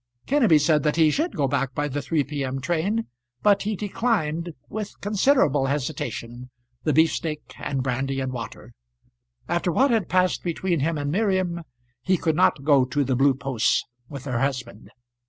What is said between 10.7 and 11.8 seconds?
him and Miriam